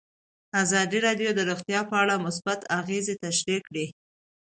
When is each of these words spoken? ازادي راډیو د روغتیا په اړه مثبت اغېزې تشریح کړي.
ازادي 0.63 0.99
راډیو 1.05 1.29
د 1.35 1.39
روغتیا 1.49 1.81
په 1.89 1.95
اړه 2.03 2.23
مثبت 2.25 2.59
اغېزې 2.79 3.15
تشریح 3.25 3.59
کړي. 3.67 3.85